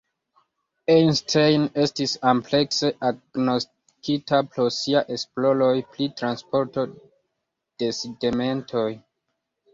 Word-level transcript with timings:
Einstein 0.93 1.67
estis 1.83 2.15
amplekse 2.31 2.89
agnoskita 3.09 4.41
pro 4.55 4.65
sia 4.79 5.05
esploroj 5.17 5.69
pri 5.93 6.09
transporto 6.23 6.89
de 7.85 7.93
sedimentoj. 8.01 8.89